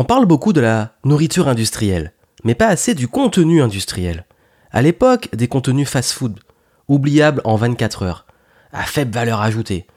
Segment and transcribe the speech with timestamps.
[0.00, 2.12] On parle beaucoup de la nourriture industrielle,
[2.44, 4.26] mais pas assez du contenu industriel.
[4.70, 6.38] À l'époque, des contenus fast-food,
[6.86, 8.24] oubliables en 24 heures,
[8.72, 9.88] à faible valeur ajoutée,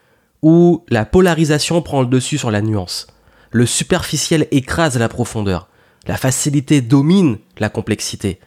[0.42, 3.06] où la polarisation prend le dessus sur la nuance.
[3.52, 5.70] Le superficiel écrase la profondeur.
[6.08, 8.40] La facilité domine la complexité.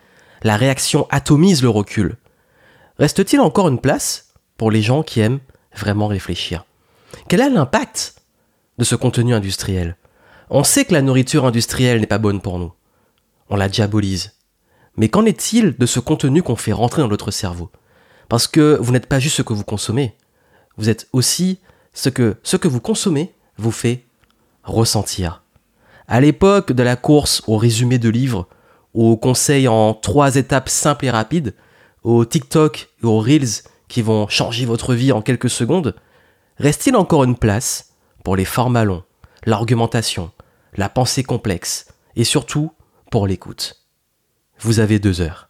[0.43, 2.17] La réaction atomise le recul.
[2.99, 5.39] Reste-t-il encore une place pour les gens qui aiment
[5.77, 6.65] vraiment réfléchir?
[7.29, 8.17] Quel est l'impact
[8.79, 9.97] de ce contenu industriel?
[10.51, 12.73] On sait que la nourriture industrielle n'est pas bonne pour nous.
[13.49, 14.33] On la diabolise.
[14.97, 17.71] Mais qu'en est-il de ce contenu qu'on fait rentrer dans notre cerveau?
[18.29, 20.17] Parce que vous n'êtes pas juste ce que vous consommez,
[20.77, 21.59] vous êtes aussi
[21.93, 24.05] ce que ce que vous consommez vous fait
[24.63, 25.43] ressentir.
[26.09, 28.49] À l'époque de la course au résumé de livres,
[28.93, 31.55] aux conseils en trois étapes simples et rapides,
[32.03, 35.95] aux TikTok et aux Reels qui vont changer votre vie en quelques secondes,
[36.59, 39.03] reste-t-il encore une place pour les formats longs,
[39.45, 40.31] l'argumentation,
[40.77, 42.73] la pensée complexe et surtout
[43.11, 43.87] pour l'écoute
[44.59, 45.44] Vous avez deux heures.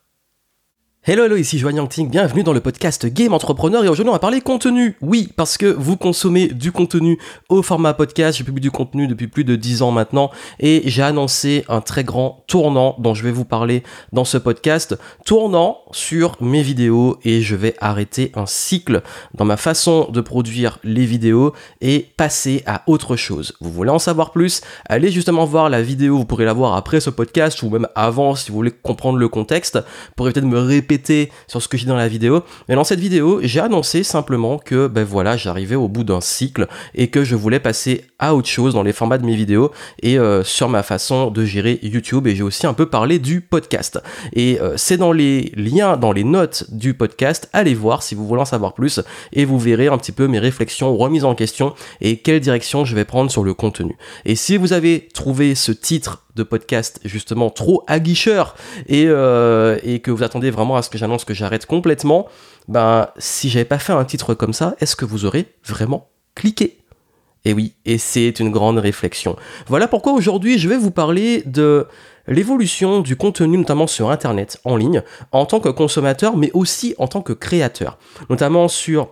[1.06, 4.18] Hello, hello, ici Joanne Yangting, bienvenue dans le podcast Game Entrepreneur et aujourd'hui on va
[4.18, 4.96] parler contenu.
[5.02, 7.18] Oui, parce que vous consommez du contenu
[7.50, 11.02] au format podcast, j'ai publié du contenu depuis plus de 10 ans maintenant et j'ai
[11.02, 13.82] annoncé un très grand tournant dont je vais vous parler
[14.14, 14.96] dans ce podcast.
[15.26, 19.02] Tournant sur mes vidéos et je vais arrêter un cycle
[19.34, 23.52] dans ma façon de produire les vidéos et passer à autre chose.
[23.60, 24.62] Vous voulez en savoir plus?
[24.86, 28.34] Allez justement voir la vidéo, vous pourrez la voir après ce podcast ou même avant
[28.34, 29.78] si vous voulez comprendre le contexte
[30.16, 30.93] pour éviter de me répéter
[31.46, 32.42] sur ce que j'ai dans la vidéo.
[32.68, 36.68] Mais dans cette vidéo, j'ai annoncé simplement que ben voilà, j'arrivais au bout d'un cycle
[36.94, 39.70] et que je voulais passer à autre chose dans les formats de mes vidéos
[40.02, 42.26] et euh, sur ma façon de gérer YouTube.
[42.26, 44.00] Et j'ai aussi un peu parlé du podcast.
[44.32, 47.48] Et euh, c'est dans les liens, dans les notes du podcast.
[47.52, 49.00] Allez voir si vous voulez en savoir plus
[49.32, 52.94] et vous verrez un petit peu mes réflexions, remises en question et quelle direction je
[52.94, 53.96] vais prendre sur le contenu.
[54.24, 58.54] Et si vous avez trouvé ce titre de podcast justement trop aguicheur
[58.86, 62.26] et, euh, et que vous attendez vraiment à ce que j'annonce que j'arrête complètement,
[62.68, 66.78] ben si j'avais pas fait un titre comme ça, est-ce que vous aurez vraiment cliqué?
[67.44, 69.36] Et oui, et c'est une grande réflexion.
[69.66, 71.86] Voilà pourquoi aujourd'hui je vais vous parler de
[72.26, 77.06] l'évolution du contenu, notamment sur Internet, en ligne, en tant que consommateur, mais aussi en
[77.06, 77.98] tant que créateur,
[78.30, 79.10] notamment sur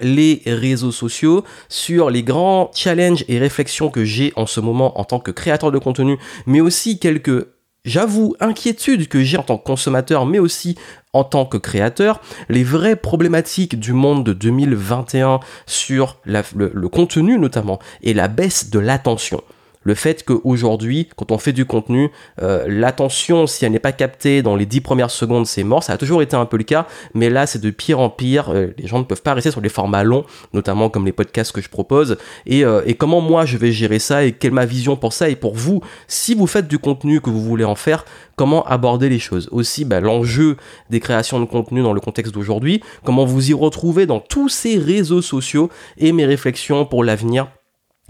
[0.00, 5.04] les réseaux sociaux, sur les grands challenges et réflexions que j'ai en ce moment en
[5.04, 7.46] tant que créateur de contenu, mais aussi quelques,
[7.84, 10.76] j'avoue, inquiétudes que j'ai en tant que consommateur, mais aussi
[11.12, 17.78] en tant que créateur, les vraies problématiques du monde de 2021 sur le, contenu notamment,
[18.02, 19.42] et la baisse de l'attention
[19.84, 22.10] le fait qu'aujourd'hui, quand on fait du contenu,
[22.40, 25.82] euh, l'attention, si elle n'est pas captée dans les 10 premières secondes, c'est mort.
[25.82, 28.50] Ça a toujours été un peu le cas, mais là, c'est de pire en pire.
[28.50, 31.52] Euh, les gens ne peuvent pas rester sur les formats longs, notamment comme les podcasts
[31.52, 32.16] que je propose.
[32.46, 35.28] Et, euh, comment moi, je vais gérer ça et quelle est ma vision pour ça
[35.28, 38.04] et pour vous, si vous faites du contenu que vous voulez en faire,
[38.36, 39.48] comment aborder les choses?
[39.50, 40.56] Aussi, bah, l'enjeu
[40.90, 44.78] des créations de contenu dans le contexte d'aujourd'hui, comment vous y retrouver dans tous ces
[44.78, 47.48] réseaux sociaux et mes réflexions pour l'avenir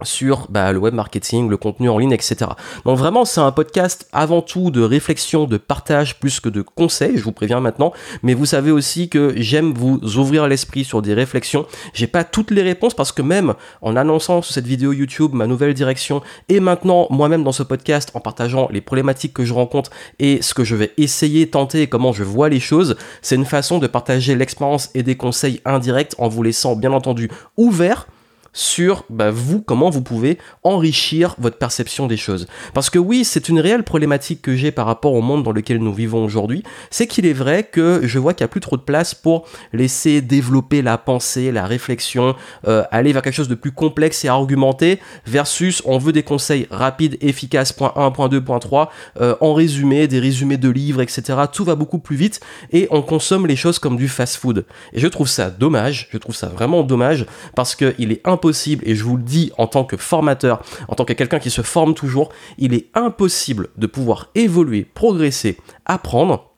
[0.04, 2.50] sur bah, le web marketing, le contenu en ligne, etc.
[2.84, 7.16] Donc vraiment, c'est un podcast avant tout de réflexion, de partage, plus que de conseils,
[7.16, 7.92] je vous préviens maintenant.
[8.22, 11.66] Mais vous savez aussi que j'aime vous ouvrir l'esprit sur des réflexions.
[11.94, 15.46] J'ai pas toutes les réponses parce que même en annonçant sur cette vidéo YouTube ma
[15.46, 19.90] nouvelle direction et maintenant moi-même dans ce podcast en partageant les problématiques que je rencontre
[20.19, 23.78] et ce que je vais essayer, tenter comment je vois les choses, c'est une façon
[23.78, 28.06] de partager l'expérience et des conseils indirects en vous laissant bien entendu ouvert
[28.52, 32.46] sur bah, vous, comment vous pouvez enrichir votre perception des choses.
[32.74, 35.78] Parce que oui, c'est une réelle problématique que j'ai par rapport au monde dans lequel
[35.78, 38.76] nous vivons aujourd'hui, c'est qu'il est vrai que je vois qu'il n'y a plus trop
[38.76, 42.34] de place pour laisser développer la pensée, la réflexion,
[42.66, 46.66] euh, aller vers quelque chose de plus complexe et argumenté, versus on veut des conseils
[46.70, 48.90] rapides, efficaces, point 1, point 2, point 3,
[49.20, 51.38] euh, en résumé, des résumés de livres, etc.
[51.50, 52.40] Tout va beaucoup plus vite
[52.70, 54.66] et on consomme les choses comme du fast-food.
[54.92, 58.41] Et je trouve ça dommage, je trouve ça vraiment dommage, parce qu'il est important
[58.84, 61.62] et je vous le dis en tant que formateur, en tant que quelqu'un qui se
[61.62, 66.52] forme toujours, il est impossible de pouvoir évoluer, progresser, apprendre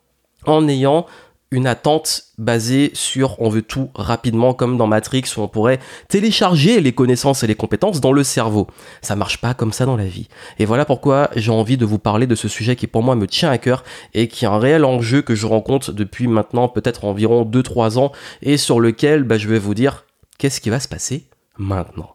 [0.46, 1.06] en ayant
[1.50, 5.78] une attente basée sur on veut tout rapidement comme dans Matrix où on pourrait
[6.08, 8.66] télécharger les connaissances et les compétences dans le cerveau.
[9.02, 10.28] Ça marche pas comme ça dans la vie.
[10.58, 13.28] Et voilà pourquoi j'ai envie de vous parler de ce sujet qui pour moi me
[13.28, 17.04] tient à cœur et qui est un réel enjeu que je rencontre depuis maintenant peut-être
[17.04, 18.10] environ 2-3 ans
[18.42, 20.06] et sur lequel bah, je vais vous dire
[20.38, 21.28] qu'est-ce qui va se passer
[21.58, 22.14] maintenant.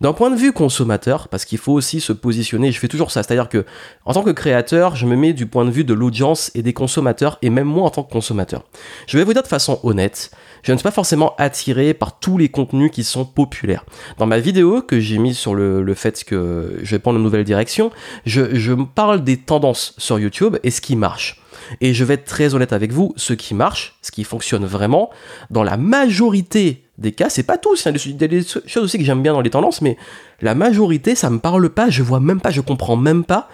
[0.00, 3.22] D'un point de vue consommateur, parce qu'il faut aussi se positionner, je fais toujours ça,
[3.22, 3.66] c'est-à-dire que
[4.04, 6.72] en tant que créateur, je me mets du point de vue de l'audience et des
[6.72, 8.64] consommateurs, et même moi en tant que consommateur.
[9.06, 10.30] Je vais vous dire de façon honnête,
[10.62, 13.84] je ne suis pas forcément attiré par tous les contenus qui sont populaires.
[14.18, 17.44] Dans ma vidéo que j'ai mis sur le, fait que je vais prendre une nouvelle
[17.44, 17.90] direction,
[18.24, 21.39] je, je parle des tendances sur YouTube et ce qui marche.
[21.80, 25.10] Et je vais être très honnête avec vous, ce qui marche, ce qui fonctionne vraiment,
[25.50, 29.04] dans la majorité des cas, c'est pas tous, il y a des choses aussi que
[29.04, 29.96] j'aime bien dans les tendances, mais
[30.42, 33.48] la majorité, ça me parle pas, je vois même pas, je comprends même pas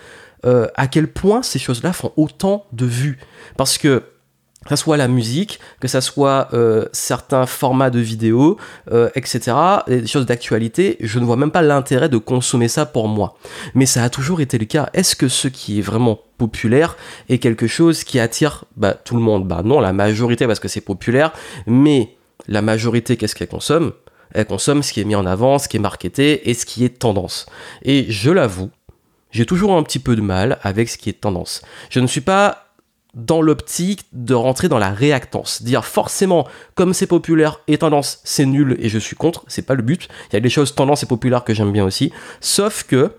[0.44, 3.18] euh, à quel point ces choses-là font autant de vues.
[3.56, 4.02] Parce que
[4.64, 8.56] que ça soit la musique, que ça soit euh, certains formats de vidéos,
[8.90, 9.56] euh, etc.,
[9.86, 13.36] des choses d'actualité, je ne vois même pas l'intérêt de consommer ça pour moi.
[13.74, 14.90] Mais ça a toujours été le cas.
[14.92, 16.96] Est-ce que ce qui est vraiment populaire
[17.28, 19.46] est quelque chose qui attire bah, tout le monde?
[19.46, 21.32] Bah non, la majorité parce que c'est populaire,
[21.66, 22.16] mais
[22.48, 23.92] la majorité, qu'est-ce qu'elle consomme?
[24.32, 26.84] Elle consomme ce qui est mis en avant, ce qui est marketé et ce qui
[26.84, 27.46] est tendance.
[27.82, 28.70] Et je l'avoue,
[29.30, 31.62] j'ai toujours un petit peu de mal avec ce qui est tendance.
[31.90, 32.65] Je ne suis pas
[33.16, 35.62] dans l'optique de rentrer dans la réactance.
[35.62, 39.74] Dire forcément, comme c'est populaire et tendance, c'est nul et je suis contre, c'est pas
[39.74, 40.08] le but.
[40.30, 42.12] Il y a des choses tendance et populaires que j'aime bien aussi.
[42.40, 43.10] Sauf que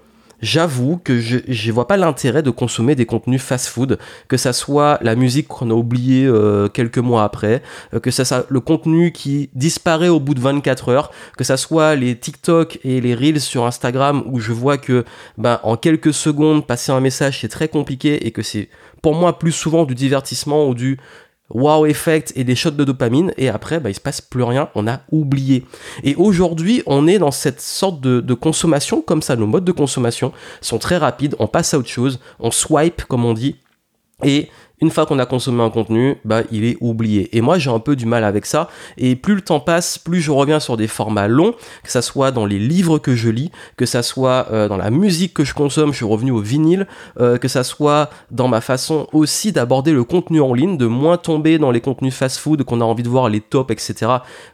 [0.42, 3.98] j'avoue que je ne vois pas l'intérêt de consommer des contenus fast-food,
[4.28, 7.62] que ça soit la musique qu'on a oubliée euh, quelques mois après,
[7.94, 11.58] euh, que ça soit le contenu qui disparaît au bout de 24 heures, que ça
[11.58, 15.06] soit les TikTok et les Reels sur Instagram où je vois que
[15.38, 18.70] ben, en quelques secondes, passer un message c'est très compliqué et que c'est
[19.02, 20.98] pour moi plus souvent du divertissement ou du
[21.50, 24.70] wow effect et des shots de dopamine et après bah, il se passe plus rien,
[24.76, 25.66] on a oublié.
[26.04, 29.72] Et aujourd'hui on est dans cette sorte de, de, consommation comme ça, nos modes de
[29.72, 33.56] consommation sont très rapides, on passe à autre chose, on swipe comme on dit
[34.24, 34.50] et
[34.80, 37.36] une fois qu'on a consommé un contenu, bah, il est oublié.
[37.36, 38.70] Et moi, j'ai un peu du mal avec ça.
[38.98, 41.54] Et plus le temps passe, plus je reviens sur des formats longs,
[41.84, 44.92] que ça soit dans les livres que je lis, que ça soit euh, dans la
[44.92, 46.86] musique que je consomme, je suis revenu au vinyle,
[47.20, 51.18] euh, que ça soit dans ma façon aussi d'aborder le contenu en ligne, de moins
[51.18, 54.12] tomber dans les contenus fast-food qu'on a envie de voir, les tops, etc.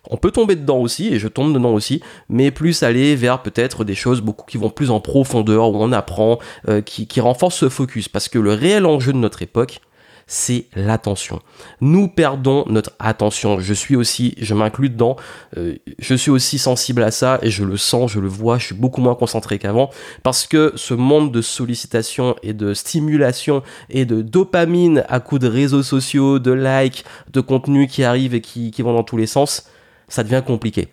[0.10, 3.84] On peut tomber dedans aussi, et je tombe dedans aussi, mais plus aller vers peut-être
[3.84, 6.40] des choses beaucoup qui vont plus en profondeur, où on apprend,
[6.70, 8.08] euh, qui, qui renforcent ce focus.
[8.08, 9.82] Parce que le réel enjeu de notre époque,
[10.28, 11.42] c'est l'attention.
[11.82, 13.60] Nous perdons notre attention.
[13.60, 15.16] Je suis aussi, je m'inclus dedans,
[15.58, 18.68] euh, je suis aussi sensible à ça et je le sens, je le vois, je
[18.68, 19.90] suis beaucoup moins concentré qu'avant
[20.24, 25.48] parce que ce monde de sollicitation et de stimulation et de dopamine à coup de
[25.48, 29.68] réseaux sociaux, de likes, de contenus qui arrivent et qui vont dans tous les sens,
[30.08, 30.90] ça devient compliqué.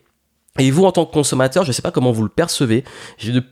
[0.61, 2.85] Et vous, en tant que consommateur, je ne sais pas comment vous le percevez,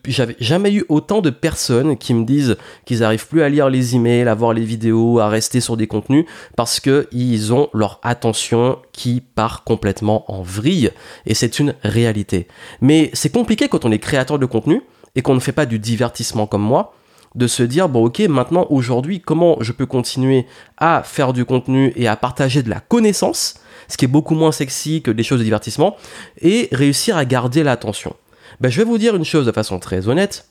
[0.06, 3.96] j'avais jamais eu autant de personnes qui me disent qu'ils n'arrivent plus à lire les
[3.96, 8.78] emails, à voir les vidéos, à rester sur des contenus, parce qu'ils ont leur attention
[8.92, 10.90] qui part complètement en vrille.
[11.24, 12.46] Et c'est une réalité.
[12.82, 14.82] Mais c'est compliqué quand on est créateur de contenu
[15.16, 16.92] et qu'on ne fait pas du divertissement comme moi,
[17.34, 20.46] de se dire, bon ok, maintenant, aujourd'hui, comment je peux continuer
[20.76, 24.52] à faire du contenu et à partager de la connaissance ce qui est beaucoup moins
[24.52, 25.96] sexy que des choses de divertissement,
[26.40, 28.14] et réussir à garder l'attention.
[28.60, 30.48] Ben, je vais vous dire une chose de façon très honnête,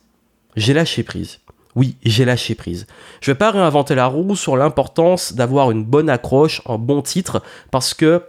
[0.56, 1.39] j'ai lâché prise.
[1.75, 2.88] Oui, j'ai lâché prise.
[3.21, 7.44] Je vais pas réinventer la roue sur l'importance d'avoir une bonne accroche, un bon titre,
[7.69, 8.24] parce que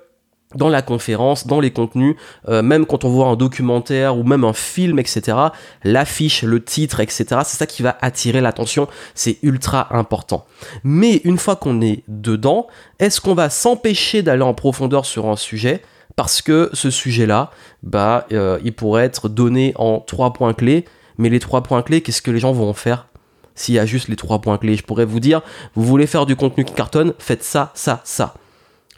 [0.55, 2.17] dans la conférence, dans les contenus,
[2.49, 5.37] euh, même quand on voit un documentaire ou même un film, etc.,
[5.85, 10.47] l'affiche, le titre, etc., c'est ça qui va attirer l'attention, c'est ultra important.
[10.85, 12.67] Mais une fois qu'on est dedans,
[12.99, 15.83] est-ce qu'on va s'empêcher d'aller en profondeur sur un sujet
[16.17, 17.53] parce que ce sujet-là,
[17.85, 20.85] bah, euh, il pourrait être donné en trois points clés,
[21.17, 23.07] mais les trois points clés, qu'est-ce que les gens vont faire?
[23.55, 25.43] S'il y a juste les trois points clés Je pourrais vous dire,
[25.77, 28.35] vous voulez faire du contenu qui cartonne, faites ça, ça, ça.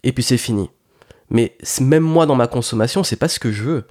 [0.02, 0.70] Et puis c'est fini.
[1.30, 3.84] Mais même moi dans ma consommation, c'est pas ce que je veux.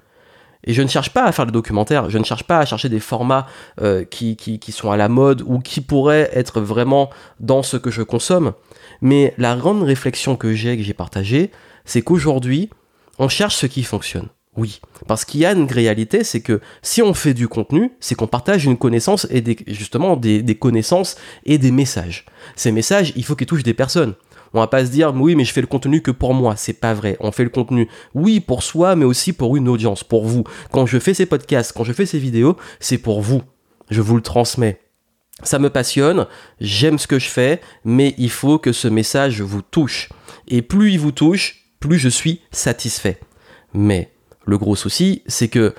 [0.66, 2.90] Et je ne cherche pas à faire des documentaires, je ne cherche pas à chercher
[2.90, 3.48] des formats
[3.82, 8.02] euh, qui, sont à la mode ou qui pourraient être vraiment dans ce que je
[8.02, 8.54] consomme.
[9.02, 11.52] Mais la grande réflexion que j'ai, que j'ai partagée,
[11.86, 12.70] c'est qu'aujourd'hui,
[13.20, 14.28] on cherche ce qui fonctionne.
[14.58, 18.16] Oui, parce qu'il y a une réalité, c'est que si on fait du contenu, c'est
[18.16, 21.16] qu'on partage une connaissance et des, justement des, des connaissances
[21.46, 22.26] et des messages.
[22.58, 24.16] Ces messages, il faut qu'ils touchent des personnes.
[24.54, 26.56] On va pas se dire, oui, mais je fais le contenu que pour moi.
[26.56, 27.18] C'est pas vrai.
[27.20, 30.44] On fait le contenu, oui, pour soi, mais aussi pour une audience, pour vous.
[30.72, 33.42] Quand je fais ces podcasts, quand je fais ces vidéos, c'est pour vous.
[33.90, 34.80] Je vous le transmets.
[35.44, 36.28] Ça me passionne,
[36.60, 40.10] j'aime ce que je fais, mais il faut que ce message vous touche.
[40.48, 43.20] Et plus il vous touche, plus je suis satisfait.
[43.74, 44.12] Mais
[44.50, 45.74] le gros souci, c'est que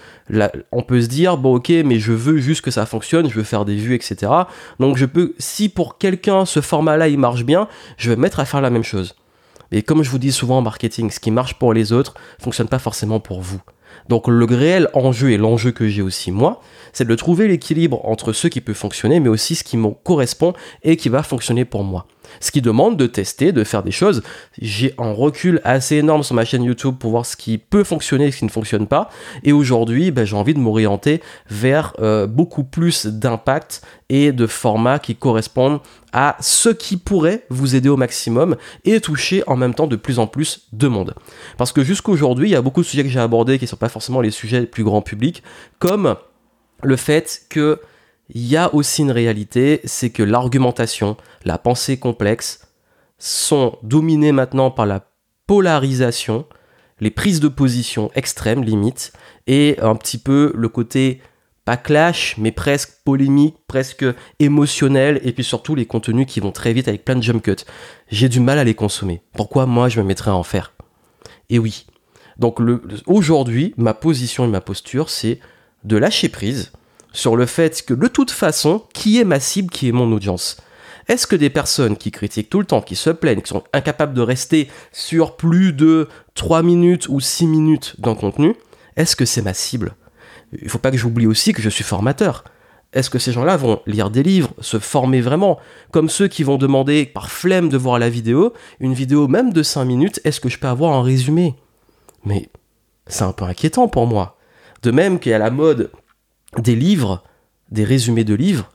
[0.72, 3.42] on peut se dire, bon ok, mais je veux juste que ça fonctionne, je veux
[3.42, 4.32] faire des vues, etc.
[4.78, 8.40] Donc je peux, si pour quelqu'un ce format-là il marche bien, je vais me mettre
[8.40, 9.16] à faire la même chose.
[9.72, 12.68] Et comme je vous dis souvent en marketing, ce qui marche pour les autres fonctionne
[12.68, 13.60] pas forcément pour vous.
[14.08, 16.60] Donc le réel enjeu et l'enjeu que j'ai aussi moi,
[16.92, 20.54] c'est de trouver l'équilibre entre ce qui peut fonctionner, mais aussi ce qui me correspond
[20.82, 22.06] et qui va fonctionner pour moi.
[22.40, 24.22] Ce qui demande de tester, de faire des choses.
[24.60, 28.26] J'ai un recul assez énorme sur ma chaîne YouTube pour voir ce qui peut fonctionner
[28.26, 29.10] et ce qui ne fonctionne pas.
[29.42, 34.98] Et aujourd'hui, ben, j'ai envie de m'orienter vers euh, beaucoup plus d'impact et de formats
[34.98, 35.80] qui correspondent
[36.12, 40.18] à ce qui pourrait vous aider au maximum et toucher en même temps de plus
[40.18, 41.14] en plus de monde.
[41.56, 43.76] Parce que jusqu'aujourd'hui, il y a beaucoup de sujets que j'ai abordés qui ne sont
[43.76, 45.42] pas forcément les sujets plus grand public,
[45.78, 46.16] comme
[46.82, 47.80] le fait que
[48.32, 52.68] il y a aussi une réalité, c'est que l'argumentation, la pensée complexe
[53.18, 55.06] sont dominées maintenant par la
[55.46, 56.46] polarisation,
[57.00, 59.12] les prises de position extrêmes, limite,
[59.46, 61.20] et un petit peu le côté
[61.64, 64.04] pas clash, mais presque polémique, presque
[64.38, 67.64] émotionnel, et puis surtout les contenus qui vont très vite avec plein de jump cuts.
[68.08, 69.22] J'ai du mal à les consommer.
[69.34, 70.72] Pourquoi moi je me mettrais à en faire?
[71.48, 71.86] Et oui.
[72.38, 72.60] Donc
[73.06, 75.40] aujourd'hui, ma position et ma posture, c'est
[75.84, 76.72] de lâcher prise
[77.12, 80.56] sur le fait que de toute façon, qui est ma cible, qui est mon audience?
[81.08, 84.14] Est-ce que des personnes qui critiquent tout le temps, qui se plaignent, qui sont incapables
[84.14, 88.54] de rester sur plus de 3 minutes ou 6 minutes d'un contenu,
[88.96, 89.96] est-ce que c'est ma cible?
[90.52, 92.44] Il faut pas que j'oublie aussi que je suis formateur.
[92.92, 95.58] Est-ce que ces gens-là vont lire des livres, se former vraiment?
[95.92, 99.62] Comme ceux qui vont demander par flemme de voir la vidéo, une vidéo même de
[99.62, 101.54] 5 minutes, est-ce que je peux avoir un résumé?
[102.24, 102.50] Mais
[103.06, 104.38] c'est un peu inquiétant pour moi.
[104.82, 105.90] De même qu'il y a la mode
[106.58, 107.22] des livres,
[107.70, 108.70] des résumés de livres,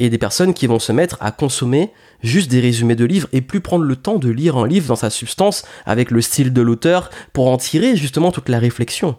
[0.00, 3.42] et des personnes qui vont se mettre à consommer juste des résumés de livres et
[3.42, 6.62] plus prendre le temps de lire un livre dans sa substance avec le style de
[6.62, 9.16] l'auteur pour en tirer justement toute la réflexion.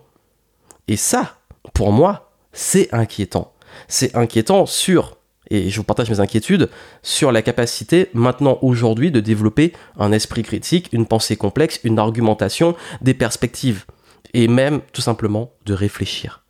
[0.87, 1.37] Et ça,
[1.73, 3.53] pour moi, c'est inquiétant.
[3.87, 5.17] C'est inquiétant sur,
[5.51, 6.69] et je vous partage mes inquiétudes,
[7.03, 12.75] sur la capacité maintenant aujourd'hui de développer un esprit critique, une pensée complexe, une argumentation,
[13.01, 13.85] des perspectives,
[14.33, 16.40] et même tout simplement de réfléchir.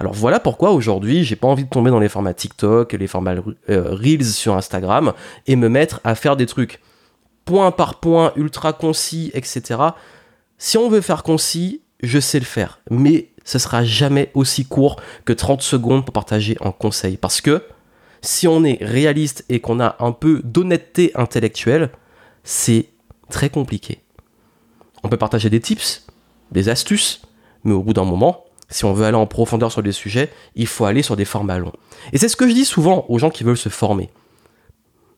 [0.00, 3.34] Alors voilà pourquoi aujourd'hui j'ai pas envie de tomber dans les formats TikTok, les formats
[3.68, 5.12] euh, Reels sur Instagram
[5.46, 6.80] et me mettre à faire des trucs
[7.44, 9.78] point par point, ultra concis, etc.
[10.56, 14.96] Si on veut faire concis, je sais le faire, mais ce sera jamais aussi court
[15.26, 17.18] que 30 secondes pour partager un conseil.
[17.18, 17.62] Parce que
[18.22, 21.90] si on est réaliste et qu'on a un peu d'honnêteté intellectuelle,
[22.42, 22.86] c'est
[23.28, 24.00] très compliqué.
[25.02, 26.06] On peut partager des tips,
[26.52, 27.20] des astuces,
[27.64, 30.66] mais au bout d'un moment, si on veut aller en profondeur sur des sujets, il
[30.66, 31.72] faut aller sur des formats longs.
[32.12, 34.10] Et c'est ce que je dis souvent aux gens qui veulent se former.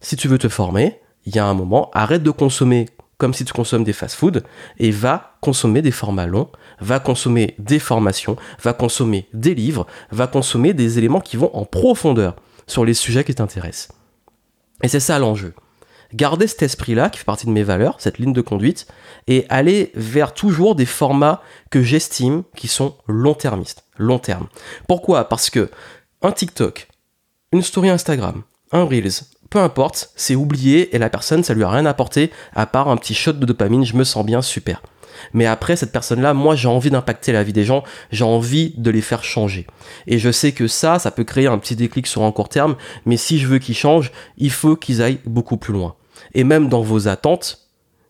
[0.00, 2.86] Si tu veux te former, il y a un moment, arrête de consommer
[3.18, 4.40] comme si tu consommes des fast-foods
[4.78, 10.26] et va consommer des formats longs, va consommer des formations, va consommer des livres, va
[10.26, 12.34] consommer des éléments qui vont en profondeur
[12.66, 13.96] sur les sujets qui t'intéressent.
[14.82, 15.54] Et c'est ça l'enjeu
[16.14, 18.86] garder cet esprit-là, qui fait partie de mes valeurs, cette ligne de conduite,
[19.26, 24.48] et aller vers toujours des formats que j'estime qui sont long-termistes, long terme.
[24.88, 25.28] Pourquoi?
[25.28, 25.70] Parce que
[26.22, 26.88] un TikTok,
[27.52, 28.42] une story Instagram,
[28.72, 32.64] un Reels, peu importe, c'est oublié et la personne, ça lui a rien apporté à
[32.64, 34.82] part un petit shot de dopamine, je me sens bien, super.
[35.34, 38.90] Mais après, cette personne-là, moi, j'ai envie d'impacter la vie des gens, j'ai envie de
[38.90, 39.66] les faire changer.
[40.06, 42.76] Et je sais que ça, ça peut créer un petit déclic sur un court terme,
[43.04, 45.94] mais si je veux qu'ils changent, il faut qu'ils aillent beaucoup plus loin.
[46.32, 47.68] Et même dans vos attentes,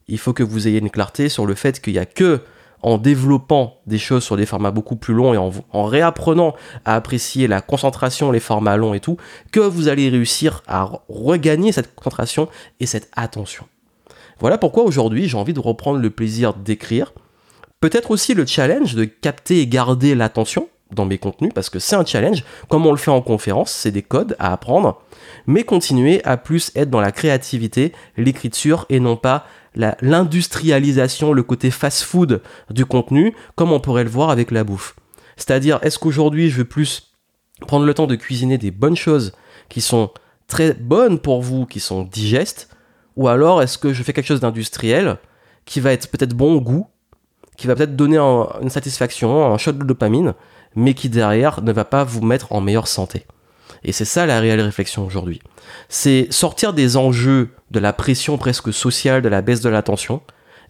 [0.08, 2.40] il faut que vous ayez une clarté sur le fait qu'il n'y a que
[2.82, 7.46] en développant des choses sur des formats beaucoup plus longs et en, réapprenant à apprécier
[7.46, 9.16] la concentration, les formats longs et tout,
[9.52, 12.48] que vous allez réussir à regagner cette concentration
[12.80, 13.66] et cette attention.
[14.40, 17.12] Voilà pourquoi aujourd'hui j'ai envie de reprendre le plaisir d'écrire.
[17.80, 21.96] Peut-être aussi le challenge de capter et garder l'attention dans mes contenus parce que c'est
[21.96, 22.44] un challenge.
[22.68, 25.02] Comme on le fait en conférence, c'est des codes à apprendre,
[25.46, 31.70] mais continuer à plus être dans la créativité, l'écriture et non pas l'industrialisation, le côté
[31.70, 34.94] fast-food du contenu, comme on pourrait le voir avec la bouffe.
[35.36, 37.14] C'est-à-dire, est-ce qu'aujourd'hui je veux plus
[37.66, 39.32] prendre le temps de cuisiner des bonnes choses
[39.68, 40.10] qui sont
[40.46, 42.68] très bonnes pour vous, qui sont digestes,
[43.16, 45.16] ou alors est-ce que je fais quelque chose d'industriel
[45.64, 46.86] qui va être peut-être bon au goût,
[47.56, 50.34] qui va peut-être donner une satisfaction, un shot de dopamine,
[50.74, 53.26] mais qui derrière ne va pas vous mettre en meilleure santé.
[53.84, 55.40] Et c'est ça la réelle réflexion aujourd'hui.
[55.88, 60.22] C'est sortir des enjeux de la pression presque sociale, de la baisse de l'attention,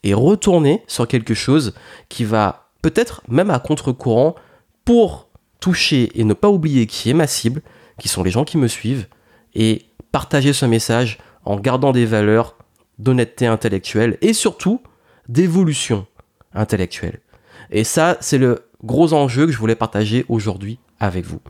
[0.02, 1.74] et retourner sur quelque chose
[2.08, 4.34] qui va peut-être même à contre-courant
[4.84, 5.28] pour
[5.60, 7.62] toucher et ne pas oublier qui est ma cible,
[7.98, 9.06] qui sont les gens qui me suivent,
[9.54, 12.56] et partager ce message en gardant des valeurs
[12.98, 14.80] d'honnêteté intellectuelle et surtout
[15.28, 16.06] d'évolution
[16.54, 17.20] intellectuelle.
[17.70, 21.40] Et ça, c'est le gros enjeu que je voulais partager aujourd'hui avec vous.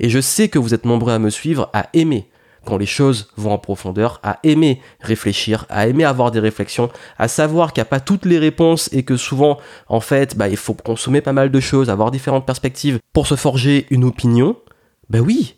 [0.00, 2.28] Et je sais que vous êtes nombreux à me suivre, à aimer
[2.66, 7.28] quand les choses vont en profondeur, à aimer réfléchir, à aimer avoir des réflexions, à
[7.28, 10.56] savoir qu'il n'y a pas toutes les réponses et que souvent, en fait, bah, il
[10.56, 14.56] faut consommer pas mal de choses, avoir différentes perspectives pour se forger une opinion,
[15.08, 15.54] ben oui,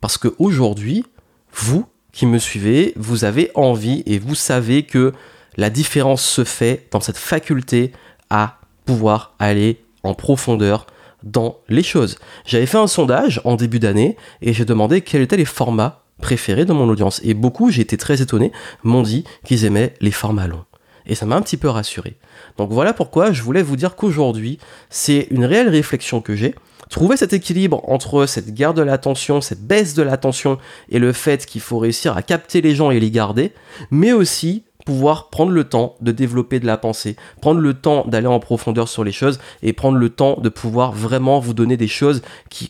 [0.00, 1.04] parce qu'aujourd'hui,
[1.52, 5.12] vous qui me suivez, vous avez envie et vous savez que
[5.56, 7.92] la différence se fait dans cette faculté
[8.28, 10.86] à pouvoir aller en profondeur
[11.22, 12.18] dans les choses.
[12.46, 16.64] J'avais fait un sondage en début d'année et j'ai demandé quels étaient les formats préférés
[16.64, 17.20] de mon audience.
[17.24, 18.52] Et beaucoup, j'ai été très étonné,
[18.82, 20.64] m'ont dit qu'ils aimaient les formats longs.
[21.06, 22.16] Et ça m'a un petit peu rassuré.
[22.56, 24.58] Donc voilà pourquoi je voulais vous dire qu'aujourd'hui,
[24.90, 26.54] c'est une réelle réflexion que j'ai.
[26.90, 31.46] Trouver cet équilibre entre cette garde de l'attention, cette baisse de l'attention et le fait
[31.46, 33.52] qu'il faut réussir à capter les gens et les garder,
[33.90, 38.26] mais aussi pouvoir prendre le temps de développer de la pensée, prendre le temps d'aller
[38.26, 41.88] en profondeur sur les choses et prendre le temps de pouvoir vraiment vous donner des
[41.88, 42.22] choses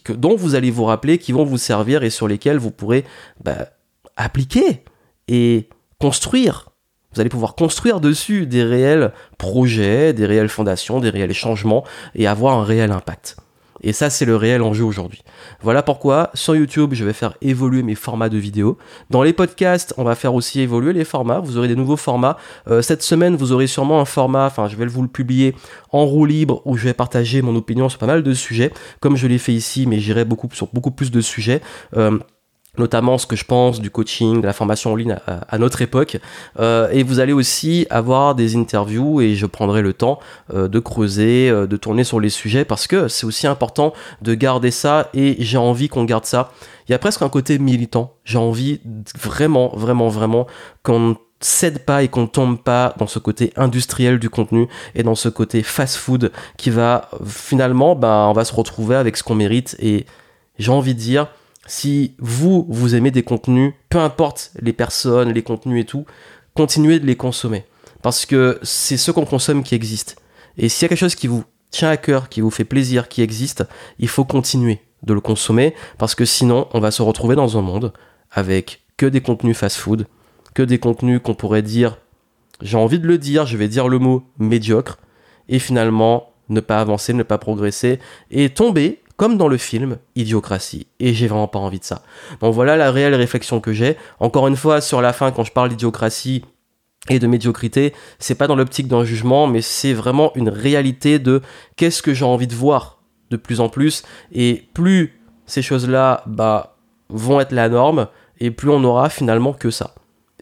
[0.09, 3.05] dont vous allez vous rappeler, qui vont vous servir et sur lesquelles vous pourrez
[3.43, 3.69] bah,
[4.17, 4.85] appliquer
[5.29, 6.71] et construire.
[7.12, 12.26] Vous allez pouvoir construire dessus des réels projets, des réelles fondations, des réels changements et
[12.26, 13.37] avoir un réel impact.
[13.82, 15.22] Et ça, c'est le réel enjeu aujourd'hui.
[15.62, 18.78] Voilà pourquoi sur YouTube, je vais faire évoluer mes formats de vidéos.
[19.10, 21.40] Dans les podcasts, on va faire aussi évoluer les formats.
[21.40, 22.37] Vous aurez des nouveaux formats.
[22.68, 25.54] Euh, cette semaine, vous aurez sûrement un format, enfin, je vais vous le publier
[25.92, 29.16] en roue libre où je vais partager mon opinion sur pas mal de sujets, comme
[29.16, 31.60] je l'ai fait ici, mais j'irai beaucoup sur beaucoup plus de sujets.
[31.96, 32.18] Euh,
[32.78, 36.18] notamment ce que je pense du coaching, de la formation en ligne à, notre époque.
[36.58, 40.18] Euh, et vous allez aussi avoir des interviews et je prendrai le temps
[40.54, 44.34] euh, de creuser, euh, de tourner sur les sujets parce que c'est aussi important de
[44.34, 46.52] garder ça et j'ai envie qu'on garde ça.
[46.88, 48.14] Il y a presque un côté militant.
[48.24, 48.80] J'ai envie
[49.20, 50.46] vraiment, vraiment, vraiment
[50.82, 55.14] qu'on cède pas et qu'on tombe pas dans ce côté industriel du contenu et dans
[55.14, 59.74] ce côté fast-food qui va finalement, ben, on va se retrouver avec ce qu'on mérite
[59.78, 60.04] et
[60.58, 61.28] j'ai envie de dire,
[61.70, 66.04] si vous, vous aimez des contenus, peu importe les personnes, les contenus et tout,
[66.54, 67.64] continuez de les consommer.
[68.02, 70.16] Parce que c'est ce qu'on consomme qui existe.
[70.58, 73.08] Et s'il y a quelque chose qui vous tient à cœur, qui vous fait plaisir,
[73.08, 73.64] qui existe,
[74.00, 75.76] il faut continuer de le consommer.
[75.96, 77.92] Parce que sinon, on va se retrouver dans un monde
[78.32, 80.08] avec que des contenus fast-food,
[80.54, 81.98] que des contenus qu'on pourrait dire,
[82.62, 84.98] j'ai envie de le dire, je vais dire le mot médiocre,
[85.48, 88.00] et finalement ne pas avancer, ne pas progresser,
[88.32, 90.86] et tomber comme dans le film Idiocratie.
[90.98, 92.00] Et j'ai vraiment pas envie de ça.
[92.40, 93.98] Donc voilà la réelle réflexion que j'ai.
[94.18, 96.42] Encore une fois, sur la fin, quand je parle d'idiocratie
[97.10, 101.42] et de médiocrité, c'est pas dans l'optique d'un jugement, mais c'est vraiment une réalité de
[101.76, 104.04] qu'est-ce que j'ai envie de voir de plus en plus.
[104.33, 106.78] Et plus ces choses-là bah,
[107.11, 108.06] vont être la norme,
[108.38, 109.94] et plus on aura finalement que ça.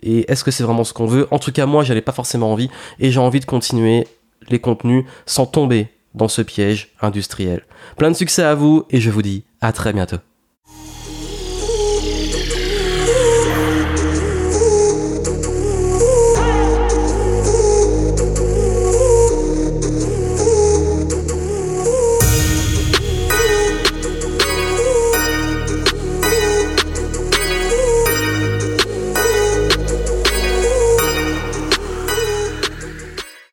[0.03, 1.27] Et est-ce que c'est vraiment ce qu'on veut?
[1.33, 4.07] En tout cas, moi, j'avais pas forcément envie, et j'ai envie de continuer
[4.51, 7.63] les contenus sans tomber dans ce piège industriel.
[7.97, 10.19] Plein de succès à vous et je vous dis à très bientôt.